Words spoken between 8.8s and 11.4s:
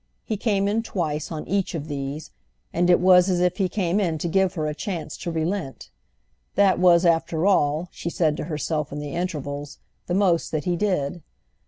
in the intervals, the most that he did.